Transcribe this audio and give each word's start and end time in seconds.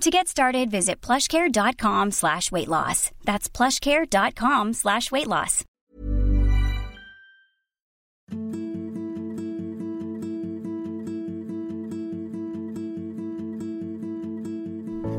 To 0.00 0.10
get 0.10 0.28
started, 0.28 0.70
visit 0.70 1.00
plushcare.com 1.00 2.10
slash 2.10 2.52
weight 2.52 2.68
loss. 2.68 3.10
That's 3.24 3.48
plushcare.com 3.48 4.72
slash 4.74 5.10
weight 5.10 5.28
loss. 5.28 5.64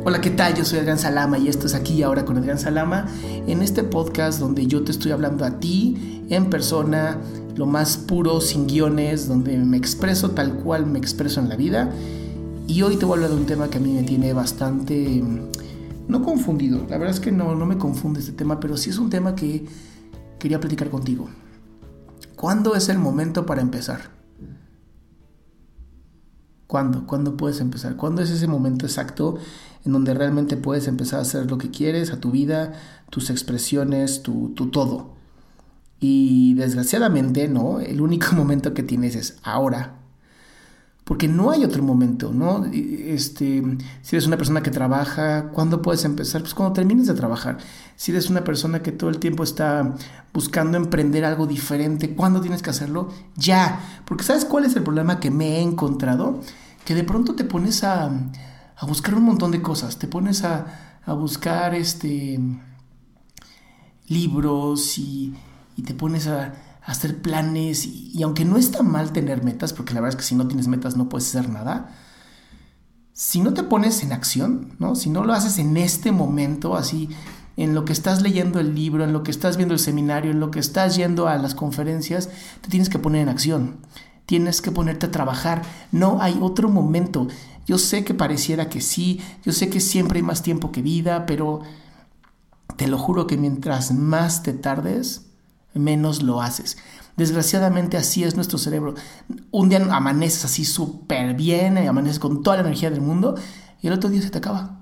Hola, 0.07 0.21
¿qué 0.21 0.29
tal? 0.29 0.53
Yo 0.53 0.63
soy 0.65 0.77
Adrián 0.77 0.99
Salama 0.99 1.39
y 1.39 1.47
esto 1.47 1.65
es 1.65 1.73
aquí 1.73 2.03
ahora 2.03 2.25
con 2.25 2.37
Adrián 2.37 2.59
Salama, 2.59 3.07
en 3.47 3.63
este 3.63 3.81
podcast 3.81 4.39
donde 4.39 4.67
yo 4.67 4.83
te 4.83 4.91
estoy 4.91 5.11
hablando 5.11 5.45
a 5.45 5.59
ti 5.59 6.21
en 6.29 6.51
persona, 6.51 7.17
lo 7.55 7.65
más 7.65 7.97
puro, 7.97 8.39
sin 8.39 8.67
guiones, 8.67 9.27
donde 9.27 9.57
me 9.57 9.77
expreso 9.77 10.31
tal 10.31 10.57
cual 10.57 10.85
me 10.85 10.99
expreso 10.99 11.39
en 11.39 11.49
la 11.49 11.55
vida. 11.55 11.89
Y 12.67 12.81
hoy 12.81 12.97
te 12.97 13.05
voy 13.05 13.13
a 13.13 13.15
hablar 13.15 13.29
de 13.31 13.37
un 13.37 13.45
tema 13.45 13.69
que 13.69 13.77
a 13.77 13.81
mí 13.81 13.93
me 13.93 14.03
tiene 14.03 14.33
bastante, 14.33 15.23
no 16.07 16.23
confundido, 16.23 16.79
la 16.89 16.97
verdad 16.97 17.15
es 17.15 17.19
que 17.19 17.31
no, 17.31 17.55
no 17.55 17.65
me 17.65 17.77
confunde 17.77 18.19
este 18.19 18.31
tema, 18.31 18.59
pero 18.59 18.75
sí 18.75 18.89
es 18.89 18.97
un 18.97 19.09
tema 19.09 19.35
que 19.35 19.65
quería 20.39 20.59
platicar 20.59 20.89
contigo. 20.89 21.29
¿Cuándo 22.35 22.75
es 22.75 22.89
el 22.89 22.97
momento 22.97 23.45
para 23.45 23.61
empezar? 23.61 24.09
¿Cuándo? 26.65 27.05
¿Cuándo 27.05 27.37
puedes 27.37 27.61
empezar? 27.61 27.95
¿Cuándo 27.95 28.23
es 28.23 28.31
ese 28.31 28.47
momento 28.47 28.85
exacto 28.87 29.37
en 29.85 29.93
donde 29.93 30.15
realmente 30.15 30.57
puedes 30.57 30.87
empezar 30.87 31.19
a 31.19 31.21
hacer 31.21 31.49
lo 31.49 31.59
que 31.59 31.69
quieres, 31.69 32.11
a 32.11 32.19
tu 32.19 32.31
vida, 32.31 32.73
tus 33.11 33.29
expresiones, 33.29 34.23
tu, 34.23 34.49
tu 34.55 34.71
todo? 34.71 35.13
Y 35.99 36.55
desgraciadamente, 36.55 37.47
¿no? 37.47 37.79
El 37.79 38.01
único 38.01 38.31
momento 38.35 38.73
que 38.73 38.83
tienes 38.83 39.15
es 39.15 39.37
ahora. 39.43 40.04
Porque 41.05 41.27
no 41.27 41.51
hay 41.51 41.63
otro 41.63 41.83
momento, 41.83 42.31
¿no? 42.33 42.65
Este, 42.65 43.63
si 44.01 44.15
eres 44.15 44.25
una 44.25 44.37
persona 44.37 44.63
que 44.63 44.71
trabaja, 44.71 45.49
¿cuándo 45.49 45.83
puedes 45.83 46.03
empezar? 46.03 46.41
Pues 46.41 46.55
cuando 46.55 46.73
termines 46.73 47.05
de 47.05 47.13
trabajar. 47.13 47.59
Si 47.95 48.11
eres 48.11 48.31
una 48.31 48.43
persona 48.43 48.81
que 48.81 48.91
todo 48.91 49.11
el 49.11 49.19
tiempo 49.19 49.43
está 49.43 49.93
buscando 50.33 50.77
emprender 50.77 51.23
algo 51.23 51.45
diferente, 51.45 52.15
¿cuándo 52.15 52.41
tienes 52.41 52.63
que 52.63 52.71
hacerlo? 52.71 53.09
Ya. 53.35 54.01
Porque 54.05 54.23
¿sabes 54.23 54.45
cuál 54.45 54.65
es 54.65 54.75
el 54.75 54.81
problema 54.81 55.19
que 55.19 55.29
me 55.29 55.57
he 55.57 55.61
encontrado? 55.61 56.41
Que 56.85 56.95
de 56.95 57.03
pronto 57.03 57.35
te 57.35 57.43
pones 57.43 57.83
a, 57.83 58.05
a 58.75 58.85
buscar 58.87 59.13
un 59.13 59.25
montón 59.25 59.51
de 59.51 59.61
cosas. 59.61 59.99
Te 59.99 60.07
pones 60.07 60.43
a, 60.43 60.99
a 61.05 61.13
buscar 61.13 61.75
este, 61.75 62.39
libros 64.07 64.97
y, 64.97 65.35
y 65.77 65.83
te 65.83 65.93
pones 65.93 66.25
a 66.25 66.74
hacer 66.85 67.21
planes 67.21 67.85
y, 67.85 68.21
aunque 68.23 68.45
no 68.45 68.57
está 68.57 68.83
mal 68.83 69.11
tener 69.11 69.43
metas, 69.43 69.73
porque 69.73 69.93
la 69.93 70.01
verdad 70.01 70.19
es 70.19 70.23
que 70.23 70.27
si 70.27 70.35
no 70.35 70.47
tienes 70.47 70.67
metas 70.67 70.95
no 70.95 71.09
puedes 71.09 71.27
hacer 71.29 71.49
nada, 71.49 71.95
si 73.11 73.41
no 73.41 73.53
te 73.53 73.63
pones 73.63 74.03
en 74.03 74.13
acción, 74.13 74.75
¿no? 74.77 74.95
si 74.95 75.09
no 75.09 75.23
lo 75.23 75.33
haces 75.33 75.57
en 75.57 75.77
este 75.77 76.11
momento, 76.11 76.75
así, 76.75 77.09
en 77.57 77.73
lo 77.73 77.85
que 77.85 77.93
estás 77.93 78.21
leyendo 78.21 78.59
el 78.59 78.75
libro, 78.75 79.03
en 79.03 79.13
lo 79.13 79.23
que 79.23 79.31
estás 79.31 79.57
viendo 79.57 79.73
el 79.73 79.79
seminario, 79.79 80.31
en 80.31 80.39
lo 80.39 80.51
que 80.51 80.59
estás 80.59 80.95
yendo 80.95 81.27
a 81.27 81.37
las 81.37 81.55
conferencias, 81.55 82.29
te 82.61 82.69
tienes 82.69 82.89
que 82.89 82.99
poner 82.99 83.21
en 83.21 83.29
acción, 83.29 83.77
tienes 84.25 84.61
que 84.61 84.71
ponerte 84.71 85.07
a 85.07 85.11
trabajar, 85.11 85.63
no 85.91 86.21
hay 86.21 86.37
otro 86.41 86.69
momento. 86.69 87.27
Yo 87.65 87.77
sé 87.77 88.03
que 88.03 88.13
pareciera 88.13 88.69
que 88.69 88.81
sí, 88.81 89.21
yo 89.43 89.53
sé 89.53 89.69
que 89.69 89.79
siempre 89.79 90.19
hay 90.19 90.23
más 90.23 90.43
tiempo 90.43 90.71
que 90.71 90.81
vida, 90.81 91.25
pero 91.25 91.61
te 92.75 92.87
lo 92.87 92.97
juro 92.97 93.25
que 93.25 93.37
mientras 93.37 93.91
más 93.93 94.43
te 94.43 94.53
tardes, 94.53 95.25
menos 95.75 96.23
lo 96.23 96.41
haces. 96.41 96.77
Desgraciadamente 97.17 97.97
así 97.97 98.23
es 98.23 98.35
nuestro 98.35 98.57
cerebro. 98.57 98.95
Un 99.51 99.69
día 99.69 99.85
amaneces 99.91 100.45
así 100.45 100.65
súper 100.65 101.33
bien, 101.35 101.77
y 101.77 101.87
amaneces 101.87 102.19
con 102.19 102.43
toda 102.43 102.57
la 102.57 102.63
energía 102.63 102.89
del 102.89 103.01
mundo 103.01 103.35
y 103.81 103.87
el 103.87 103.93
otro 103.93 104.09
día 104.09 104.21
se 104.21 104.29
te 104.29 104.39
acaba. 104.39 104.79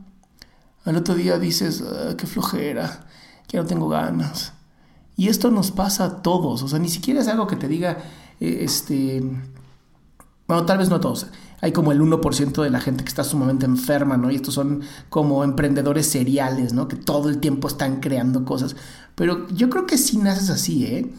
Al 0.85 0.95
otro 0.95 1.15
día 1.15 1.37
dices, 1.37 1.83
ah, 1.85 2.15
qué 2.17 2.25
flojera, 2.27 3.05
que 3.47 3.57
no 3.57 3.65
tengo 3.65 3.87
ganas. 3.89 4.53
Y 5.15 5.27
esto 5.27 5.51
nos 5.51 5.71
pasa 5.71 6.05
a 6.05 6.21
todos, 6.21 6.63
o 6.63 6.67
sea, 6.67 6.79
ni 6.79 6.89
siquiera 6.89 7.21
es 7.21 7.27
algo 7.27 7.45
que 7.45 7.55
te 7.55 7.67
diga, 7.67 7.97
eh, 8.39 8.59
este, 8.61 9.21
bueno, 10.47 10.65
tal 10.65 10.77
vez 10.77 10.89
no 10.89 10.99
todos. 10.99 11.27
Hay 11.61 11.71
como 11.71 11.91
el 11.91 12.01
1% 12.01 12.61
de 12.61 12.69
la 12.69 12.81
gente 12.81 13.03
que 13.03 13.09
está 13.09 13.23
sumamente 13.23 13.65
enferma, 13.65 14.17
¿no? 14.17 14.29
Y 14.29 14.35
estos 14.35 14.53
son 14.53 14.81
como 15.09 15.43
emprendedores 15.43 16.07
seriales, 16.07 16.73
¿no? 16.73 16.87
Que 16.87 16.97
todo 16.97 17.29
el 17.29 17.39
tiempo 17.39 17.67
están 17.67 18.01
creando 18.01 18.43
cosas. 18.43 18.75
Pero 19.15 19.47
yo 19.49 19.69
creo 19.69 19.85
que 19.85 19.97
sí 19.97 20.17
naces 20.17 20.49
así, 20.49 20.85
¿eh? 20.85 21.13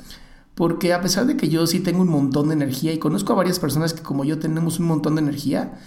Porque 0.54 0.92
a 0.92 1.00
pesar 1.00 1.26
de 1.26 1.36
que 1.36 1.48
yo 1.48 1.66
sí 1.66 1.80
tengo 1.80 2.02
un 2.02 2.08
montón 2.08 2.48
de 2.48 2.54
energía 2.54 2.92
y 2.92 2.98
conozco 2.98 3.32
a 3.32 3.36
varias 3.36 3.58
personas 3.58 3.94
que 3.94 4.02
como 4.02 4.24
yo 4.24 4.38
tenemos 4.38 4.78
un 4.78 4.86
montón 4.86 5.14
de 5.16 5.22
energía, 5.22 5.78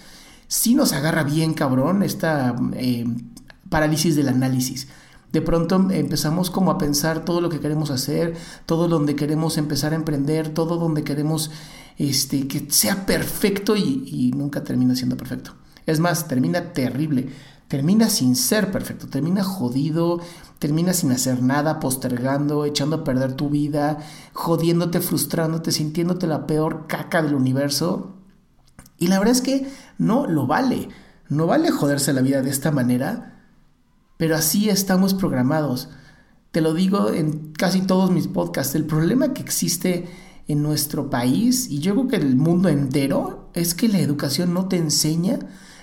sí 0.48 0.74
nos 0.74 0.92
agarra 0.92 1.22
bien 1.22 1.54
cabrón 1.54 2.02
esta 2.02 2.56
eh, 2.74 3.06
parálisis 3.70 4.16
del 4.16 4.28
análisis. 4.28 4.88
De 5.32 5.42
pronto 5.42 5.90
empezamos 5.90 6.50
como 6.50 6.70
a 6.70 6.78
pensar 6.78 7.24
todo 7.24 7.40
lo 7.40 7.50
que 7.50 7.60
queremos 7.60 7.90
hacer, 7.90 8.34
todo 8.66 8.88
donde 8.88 9.14
queremos 9.16 9.58
empezar 9.58 9.92
a 9.92 9.96
emprender, 9.96 10.54
todo 10.54 10.76
donde 10.76 11.04
queremos 11.04 11.50
este, 11.98 12.48
que 12.48 12.66
sea 12.70 13.04
perfecto 13.04 13.76
y, 13.76 14.04
y 14.06 14.32
nunca 14.32 14.64
termina 14.64 14.94
siendo 14.94 15.16
perfecto. 15.16 15.52
Es 15.86 16.00
más, 16.00 16.28
termina 16.28 16.72
terrible 16.72 17.28
termina 17.68 18.08
sin 18.08 18.34
ser 18.34 18.72
perfecto, 18.72 19.06
termina 19.08 19.44
jodido, 19.44 20.20
termina 20.58 20.94
sin 20.94 21.12
hacer 21.12 21.42
nada, 21.42 21.78
postergando, 21.78 22.64
echando 22.64 22.96
a 22.96 23.04
perder 23.04 23.34
tu 23.34 23.50
vida, 23.50 23.98
jodiéndote, 24.32 25.00
frustrándote, 25.00 25.70
sintiéndote 25.70 26.26
la 26.26 26.46
peor 26.46 26.86
caca 26.88 27.22
del 27.22 27.34
universo. 27.34 28.16
Y 28.98 29.08
la 29.08 29.18
verdad 29.18 29.36
es 29.36 29.42
que 29.42 29.70
no 29.98 30.26
lo 30.26 30.46
vale, 30.46 30.88
no 31.28 31.46
vale 31.46 31.70
joderse 31.70 32.12
la 32.14 32.22
vida 32.22 32.42
de 32.42 32.50
esta 32.50 32.72
manera, 32.72 33.37
pero 34.18 34.36
así 34.36 34.68
estamos 34.68 35.14
programados. 35.14 35.88
Te 36.50 36.60
lo 36.60 36.74
digo 36.74 37.10
en 37.10 37.52
casi 37.52 37.80
todos 37.80 38.10
mis 38.10 38.28
podcasts, 38.28 38.74
el 38.74 38.84
problema 38.84 39.32
que 39.32 39.40
existe 39.40 40.08
en 40.48 40.62
nuestro 40.62 41.08
país 41.08 41.70
y 41.70 41.78
yo 41.78 41.94
creo 41.94 42.08
que 42.08 42.16
el 42.16 42.36
mundo 42.36 42.68
entero 42.68 43.50
es 43.54 43.74
que 43.74 43.88
la 43.88 43.98
educación 43.98 44.52
no 44.52 44.66
te 44.66 44.76
enseña 44.76 45.38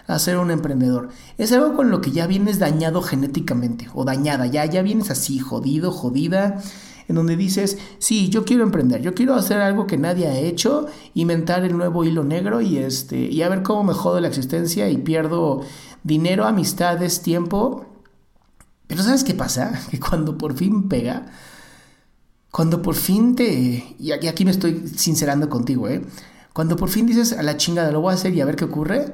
a 0.08 0.20
ser 0.20 0.38
un 0.38 0.52
emprendedor. 0.52 1.10
Es 1.38 1.52
algo 1.52 1.76
con 1.76 1.90
lo 1.90 2.02
que 2.02 2.12
ya 2.12 2.28
vienes 2.28 2.60
dañado 2.60 3.02
genéticamente 3.02 3.88
o 3.94 4.06
dañada, 4.06 4.48
ya, 4.48 4.66
ya 4.66 4.82
vienes 4.82 5.10
así, 5.10 5.40
jodido, 5.40 5.92
jodida, 5.92 6.62
en 7.08 7.16
donde 7.16 7.36
dices, 7.36 7.78
sí, 8.00 8.30
yo 8.30 8.46
quiero 8.46 8.64
emprender, 8.64 9.02
yo 9.02 9.14
quiero 9.14 9.36
hacer 9.36 9.62
algo 9.62 9.86
que 9.86 9.98
nadie 9.98 10.28
ha 10.28 10.38
hecho, 10.38 10.88
inventar 11.14 11.64
el 11.64 11.78
nuevo 11.78 12.04
hilo 12.04 12.24
negro 12.24 12.62
y, 12.62 12.78
este, 12.80 13.18
y 13.18 13.44
a 13.44 13.50
ver 13.50 13.62
cómo 13.64 13.84
me 13.84 13.94
jodo 13.94 14.20
la 14.20 14.28
existencia 14.28 14.90
y 14.90 14.98
pierdo 14.98 15.62
dinero, 16.04 16.46
amistades, 16.46 17.22
tiempo. 17.22 17.86
Pero 18.88 19.04
¿sabes 19.04 19.24
qué 19.24 19.34
pasa? 19.34 19.80
Que 19.90 20.00
cuando 20.00 20.38
por 20.38 20.56
fin 20.56 20.88
pega, 20.90 21.26
cuando 22.52 22.82
por 22.82 22.96
fin 22.96 23.36
te... 23.36 23.96
Y 24.00 24.12
aquí 24.12 24.46
me 24.46 24.52
estoy 24.52 24.88
sincerando 24.88 25.50
contigo, 25.50 25.88
¿eh? 25.88 26.06
Cuando 26.54 26.78
por 26.78 26.90
fin 26.90 27.06
dices 27.06 27.34
a 27.34 27.44
la 27.44 27.58
chingada 27.58 27.92
lo 27.92 28.00
voy 28.00 28.12
a 28.12 28.16
hacer 28.16 28.34
y 28.34 28.40
a 28.40 28.46
ver 28.46 28.56
qué 28.56 28.64
ocurre, 28.64 29.14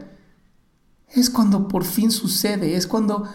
es 1.10 1.32
cuando 1.32 1.68
por 1.68 1.86
fin 1.86 2.12
sucede, 2.12 2.76
es 2.76 2.86
cuando 2.86 3.28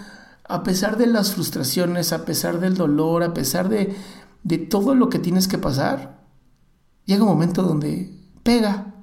a 0.48 0.62
pesar 0.62 0.96
de 0.96 1.06
las 1.06 1.32
frustraciones, 1.32 2.12
a 2.12 2.24
pesar 2.24 2.60
del 2.60 2.76
dolor, 2.76 3.24
a 3.24 3.34
pesar 3.34 3.68
de, 3.68 3.96
de 4.44 4.58
todo 4.58 4.94
lo 4.94 5.08
que 5.08 5.18
tienes 5.18 5.48
que 5.48 5.58
pasar, 5.58 6.24
llega 7.04 7.24
un 7.24 7.30
momento 7.30 7.62
donde 7.62 8.16
pega. 8.42 8.94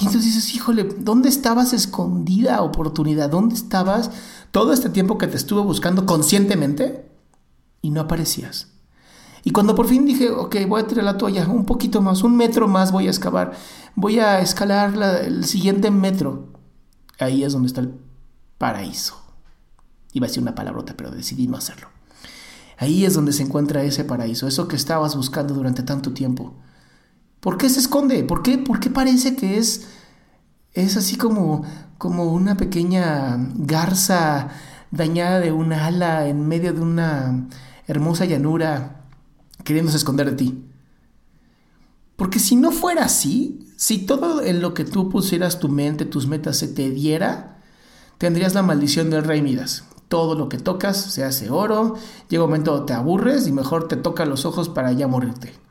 Y 0.00 0.06
entonces 0.06 0.34
dices, 0.34 0.54
híjole, 0.54 0.84
¿dónde 0.84 1.28
estabas 1.28 1.72
escondida 1.72 2.62
oportunidad? 2.62 3.30
¿Dónde 3.30 3.56
estabas 3.56 4.10
todo 4.52 4.72
este 4.72 4.90
tiempo 4.90 5.18
que 5.18 5.26
te 5.26 5.36
estuve 5.36 5.60
buscando 5.62 6.06
conscientemente 6.06 7.10
y 7.82 7.90
no 7.90 8.02
aparecías? 8.02 8.68
Y 9.42 9.50
cuando 9.50 9.74
por 9.74 9.88
fin 9.88 10.04
dije, 10.04 10.30
ok, 10.30 10.56
voy 10.68 10.82
a 10.82 10.86
tirar 10.86 11.04
la 11.04 11.16
toalla, 11.16 11.48
un 11.48 11.64
poquito 11.64 12.00
más, 12.00 12.22
un 12.22 12.36
metro 12.36 12.68
más 12.68 12.92
voy 12.92 13.06
a 13.06 13.10
excavar, 13.10 13.52
voy 13.94 14.20
a 14.20 14.40
escalar 14.40 14.94
el 15.24 15.44
siguiente 15.44 15.90
metro, 15.90 16.52
ahí 17.18 17.42
es 17.42 17.52
donde 17.52 17.68
está 17.68 17.80
el 17.80 17.94
paraíso. 18.56 19.20
Iba 20.12 20.26
a 20.26 20.28
decir 20.28 20.42
una 20.42 20.54
palabrota, 20.54 20.94
pero 20.96 21.10
decidí 21.10 21.48
no 21.48 21.56
hacerlo. 21.56 21.88
Ahí 22.78 23.04
es 23.04 23.14
donde 23.14 23.32
se 23.32 23.42
encuentra 23.42 23.82
ese 23.82 24.04
paraíso, 24.04 24.46
eso 24.46 24.68
que 24.68 24.76
estabas 24.76 25.16
buscando 25.16 25.54
durante 25.54 25.82
tanto 25.82 26.12
tiempo. 26.12 26.54
¿Por 27.40 27.56
qué 27.56 27.68
se 27.70 27.80
esconde? 27.80 28.24
¿Por 28.24 28.42
qué, 28.42 28.58
¿Por 28.58 28.80
qué 28.80 28.90
parece 28.90 29.36
que 29.36 29.58
es, 29.58 29.88
es 30.72 30.96
así 30.96 31.16
como, 31.16 31.64
como 31.96 32.32
una 32.32 32.56
pequeña 32.56 33.36
garza 33.54 34.48
dañada 34.90 35.40
de 35.40 35.52
un 35.52 35.72
ala 35.72 36.26
en 36.26 36.46
medio 36.48 36.72
de 36.72 36.80
una 36.80 37.48
hermosa 37.86 38.24
llanura 38.24 39.04
queriéndose 39.64 39.98
esconder 39.98 40.30
de 40.30 40.36
ti? 40.36 40.64
Porque 42.16 42.40
si 42.40 42.56
no 42.56 42.72
fuera 42.72 43.04
así, 43.04 43.64
si 43.76 43.98
todo 43.98 44.42
en 44.42 44.60
lo 44.60 44.74
que 44.74 44.84
tú 44.84 45.08
pusieras 45.08 45.60
tu 45.60 45.68
mente, 45.68 46.04
tus 46.04 46.26
metas 46.26 46.56
se 46.56 46.66
te 46.66 46.90
diera, 46.90 47.62
tendrías 48.18 48.54
la 48.54 48.62
maldición 48.62 49.10
del 49.10 49.22
rey 49.22 49.40
Midas. 49.40 49.84
Todo 50.08 50.34
lo 50.34 50.48
que 50.48 50.58
tocas 50.58 50.96
se 50.96 51.22
hace 51.22 51.50
oro, 51.50 51.94
llega 52.28 52.42
un 52.42 52.50
momento 52.50 52.84
te 52.84 52.94
aburres 52.94 53.46
y 53.46 53.52
mejor 53.52 53.86
te 53.86 53.94
toca 53.94 54.26
los 54.26 54.44
ojos 54.46 54.68
para 54.68 54.90
ya 54.90 55.06
morirte. 55.06 55.67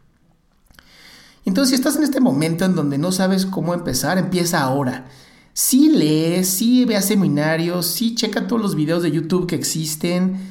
Entonces, 1.47 1.69
si 1.69 1.75
estás 1.75 1.95
en 1.95 2.03
este 2.03 2.19
momento 2.19 2.65
en 2.65 2.75
donde 2.75 2.97
no 2.97 3.13
sabes 3.13 3.45
cómo 3.45 3.73
empezar, 3.73 4.17
empieza 4.17 4.59
ahora. 4.59 5.05
Sí 5.53 5.88
lees, 5.88 6.49
sí 6.49 6.83
ve 6.83 6.97
a 6.97 7.01
seminarios, 7.01 7.85
sí 7.85 8.15
checa 8.15 8.47
todos 8.47 8.61
los 8.61 8.75
videos 8.75 9.01
de 9.01 9.11
YouTube 9.11 9.47
que 9.47 9.55
existen, 9.55 10.41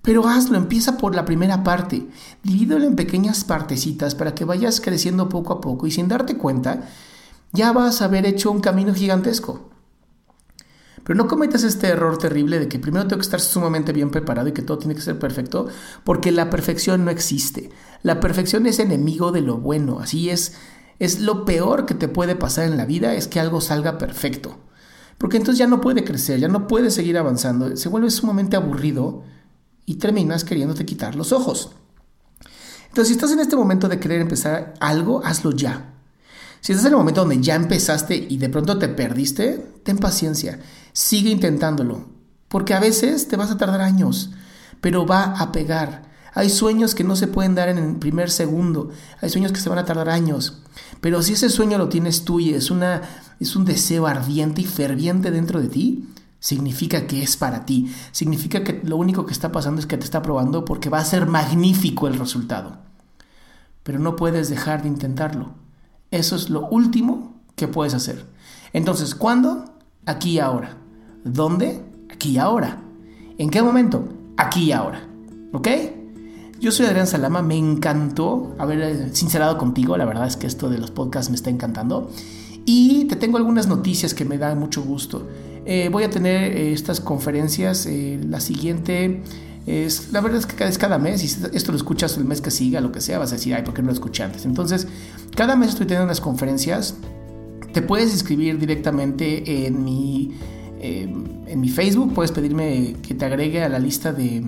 pero 0.00 0.28
hazlo, 0.28 0.56
empieza 0.56 0.96
por 0.96 1.16
la 1.16 1.24
primera 1.24 1.64
parte. 1.64 2.06
Divídelo 2.44 2.84
en 2.84 2.94
pequeñas 2.94 3.42
partecitas 3.42 4.14
para 4.14 4.36
que 4.36 4.44
vayas 4.44 4.80
creciendo 4.80 5.28
poco 5.28 5.54
a 5.54 5.60
poco 5.60 5.88
y 5.88 5.90
sin 5.90 6.06
darte 6.06 6.36
cuenta, 6.36 6.88
ya 7.52 7.72
vas 7.72 8.00
a 8.00 8.04
haber 8.04 8.24
hecho 8.24 8.52
un 8.52 8.60
camino 8.60 8.94
gigantesco. 8.94 9.73
Pero 11.04 11.16
no 11.16 11.28
cometas 11.28 11.62
este 11.64 11.88
error 11.88 12.16
terrible 12.18 12.58
de 12.58 12.68
que 12.68 12.78
primero 12.78 13.06
tengo 13.06 13.20
que 13.20 13.26
estar 13.26 13.40
sumamente 13.40 13.92
bien 13.92 14.10
preparado 14.10 14.48
y 14.48 14.52
que 14.52 14.62
todo 14.62 14.78
tiene 14.78 14.94
que 14.94 15.02
ser 15.02 15.18
perfecto, 15.18 15.68
porque 16.02 16.32
la 16.32 16.48
perfección 16.50 17.04
no 17.04 17.10
existe. 17.10 17.70
La 18.02 18.20
perfección 18.20 18.66
es 18.66 18.78
enemigo 18.78 19.30
de 19.30 19.42
lo 19.42 19.58
bueno, 19.58 20.00
así 20.00 20.30
es. 20.30 20.54
Es 20.98 21.20
lo 21.20 21.44
peor 21.44 21.84
que 21.84 21.94
te 21.94 22.08
puede 22.08 22.36
pasar 22.36 22.64
en 22.64 22.76
la 22.76 22.86
vida, 22.86 23.14
es 23.14 23.28
que 23.28 23.38
algo 23.38 23.60
salga 23.60 23.98
perfecto. 23.98 24.58
Porque 25.18 25.36
entonces 25.36 25.58
ya 25.58 25.66
no 25.66 25.80
puede 25.80 26.04
crecer, 26.04 26.40
ya 26.40 26.48
no 26.48 26.66
puede 26.66 26.90
seguir 26.90 27.18
avanzando, 27.18 27.76
se 27.76 27.88
vuelve 27.88 28.10
sumamente 28.10 28.56
aburrido 28.56 29.22
y 29.86 29.96
terminas 29.96 30.44
queriéndote 30.44 30.86
quitar 30.86 31.16
los 31.16 31.32
ojos. 31.32 31.72
Entonces, 32.88 33.08
si 33.08 33.14
estás 33.14 33.32
en 33.32 33.40
este 33.40 33.56
momento 33.56 33.88
de 33.88 33.98
querer 33.98 34.20
empezar 34.20 34.74
algo, 34.80 35.20
hazlo 35.24 35.50
ya. 35.50 35.93
Si 36.64 36.72
estás 36.72 36.86
en 36.86 36.92
el 36.92 36.96
momento 36.96 37.20
donde 37.20 37.42
ya 37.42 37.56
empezaste 37.56 38.16
y 38.16 38.38
de 38.38 38.48
pronto 38.48 38.78
te 38.78 38.88
perdiste, 38.88 39.58
ten 39.82 39.98
paciencia, 39.98 40.60
sigue 40.94 41.28
intentándolo, 41.28 42.08
porque 42.48 42.72
a 42.72 42.80
veces 42.80 43.28
te 43.28 43.36
vas 43.36 43.50
a 43.50 43.58
tardar 43.58 43.82
años, 43.82 44.30
pero 44.80 45.04
va 45.04 45.24
a 45.24 45.52
pegar. 45.52 46.10
Hay 46.32 46.48
sueños 46.48 46.94
que 46.94 47.04
no 47.04 47.16
se 47.16 47.26
pueden 47.26 47.54
dar 47.54 47.68
en 47.68 47.76
el 47.76 47.96
primer 47.96 48.30
segundo, 48.30 48.88
hay 49.20 49.28
sueños 49.28 49.52
que 49.52 49.60
se 49.60 49.68
van 49.68 49.76
a 49.76 49.84
tardar 49.84 50.08
años, 50.08 50.62
pero 51.02 51.20
si 51.20 51.34
ese 51.34 51.50
sueño 51.50 51.76
lo 51.76 51.90
tienes 51.90 52.24
tú 52.24 52.40
y 52.40 52.54
es, 52.54 52.70
una, 52.70 53.02
es 53.40 53.56
un 53.56 53.66
deseo 53.66 54.06
ardiente 54.06 54.62
y 54.62 54.64
ferviente 54.64 55.30
dentro 55.30 55.60
de 55.60 55.68
ti, 55.68 56.08
significa 56.40 57.06
que 57.06 57.22
es 57.22 57.36
para 57.36 57.66
ti, 57.66 57.94
significa 58.10 58.64
que 58.64 58.80
lo 58.84 58.96
único 58.96 59.26
que 59.26 59.34
está 59.34 59.52
pasando 59.52 59.82
es 59.82 59.86
que 59.86 59.98
te 59.98 60.04
está 60.04 60.22
probando 60.22 60.64
porque 60.64 60.88
va 60.88 61.00
a 61.00 61.04
ser 61.04 61.26
magnífico 61.26 62.08
el 62.08 62.18
resultado, 62.18 62.78
pero 63.82 63.98
no 63.98 64.16
puedes 64.16 64.48
dejar 64.48 64.80
de 64.80 64.88
intentarlo. 64.88 65.62
Eso 66.14 66.36
es 66.36 66.48
lo 66.48 66.68
último 66.68 67.42
que 67.56 67.66
puedes 67.66 67.92
hacer. 67.92 68.24
Entonces, 68.72 69.16
¿cuándo? 69.16 69.64
Aquí 70.06 70.34
y 70.34 70.38
ahora. 70.38 70.76
¿Dónde? 71.24 71.82
Aquí 72.08 72.30
y 72.30 72.38
ahora. 72.38 72.80
¿En 73.36 73.50
qué 73.50 73.60
momento? 73.60 74.08
Aquí 74.36 74.66
y 74.66 74.72
ahora. 74.72 75.08
¿Ok? 75.52 75.66
Yo 76.60 76.70
soy 76.70 76.86
Adrián 76.86 77.08
Salama, 77.08 77.42
me 77.42 77.56
encantó 77.56 78.54
haber 78.58 78.80
eh, 78.80 79.08
sincerado 79.12 79.58
contigo, 79.58 79.96
la 79.96 80.04
verdad 80.04 80.28
es 80.28 80.36
que 80.36 80.46
esto 80.46 80.70
de 80.70 80.78
los 80.78 80.92
podcasts 80.92 81.30
me 81.30 81.36
está 81.36 81.50
encantando. 81.50 82.08
Y 82.64 83.06
te 83.06 83.16
tengo 83.16 83.36
algunas 83.36 83.66
noticias 83.66 84.14
que 84.14 84.24
me 84.24 84.38
dan 84.38 84.56
mucho 84.56 84.84
gusto. 84.84 85.26
Eh, 85.66 85.88
voy 85.90 86.04
a 86.04 86.10
tener 86.10 86.56
eh, 86.56 86.72
estas 86.72 87.00
conferencias, 87.00 87.88
la 87.88 88.38
siguiente 88.38 89.20
es, 89.66 90.12
la 90.12 90.20
verdad 90.20 90.38
es 90.38 90.46
que 90.46 90.62
es 90.64 90.78
cada 90.78 90.98
mes, 90.98 91.22
y 91.22 91.56
esto 91.56 91.72
lo 91.72 91.78
escuchas 91.78 92.16
el 92.18 92.24
mes 92.24 92.40
que 92.40 92.50
siga, 92.50 92.80
lo 92.80 92.92
que 92.92 93.00
sea, 93.00 93.18
vas 93.18 93.32
a 93.32 93.36
decir, 93.36 93.54
ay, 93.54 93.62
¿por 93.62 93.74
qué 93.74 93.82
no 93.82 93.86
lo 93.86 93.94
escuché 93.94 94.22
antes? 94.22 94.44
Entonces, 94.44 94.86
cada 95.34 95.56
mes 95.56 95.70
estoy 95.70 95.86
teniendo 95.86 96.04
unas 96.04 96.20
conferencias. 96.20 96.94
Te 97.72 97.82
puedes 97.82 98.12
inscribir 98.12 98.58
directamente 98.58 99.66
en 99.66 99.82
mi, 99.82 100.32
eh, 100.80 101.12
en 101.46 101.60
mi 101.60 101.68
Facebook, 101.68 102.14
puedes 102.14 102.30
pedirme 102.30 102.96
que 103.02 103.14
te 103.14 103.24
agregue 103.24 103.64
a 103.64 103.68
la 103.68 103.78
lista 103.78 104.12
de, 104.12 104.44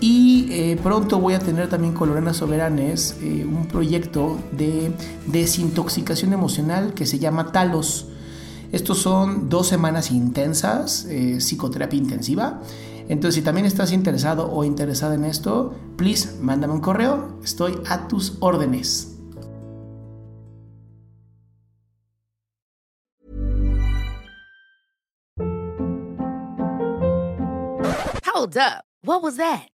Y 0.00 0.48
eh, 0.50 0.78
pronto 0.80 1.18
voy 1.18 1.34
a 1.34 1.40
tener 1.40 1.68
también 1.68 1.92
con 1.92 2.08
Lorena 2.08 2.32
Soberanes 2.32 3.16
eh, 3.20 3.44
un 3.44 3.66
proyecto 3.66 4.38
de 4.52 4.92
desintoxicación 5.26 6.32
emocional 6.32 6.94
que 6.94 7.04
se 7.04 7.18
llama 7.18 7.50
Talos. 7.50 8.06
Estos 8.70 8.98
son 8.98 9.48
dos 9.48 9.66
semanas 9.66 10.12
intensas, 10.12 11.06
eh, 11.06 11.38
psicoterapia 11.40 11.98
intensiva 11.98 12.60
entonces, 13.08 13.36
si 13.36 13.42
también 13.42 13.66
estás 13.66 13.90
interesado 13.92 14.52
o 14.52 14.64
interesada 14.64 15.14
en 15.14 15.24
esto, 15.24 15.74
please 15.96 16.38
mándame 16.40 16.74
un 16.74 16.80
correo. 16.80 17.38
Estoy 17.42 17.80
a 17.88 18.06
tus 18.06 18.36
órdenes. 18.40 19.14
Hold 28.26 28.56
up. 28.56 28.84
What 29.02 29.22
was 29.22 29.36
that? 29.36 29.77